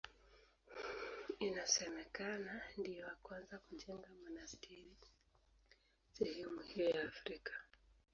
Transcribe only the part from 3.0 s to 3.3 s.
wa